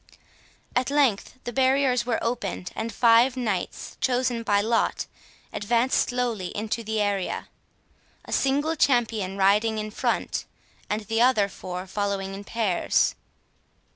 [0.75, 5.05] At length the barriers were opened, and five knights, chosen by lot,
[5.53, 7.49] advanced slowly into the area;
[8.25, 10.45] a single champion riding in front,
[10.89, 13.13] and the other four following in pairs.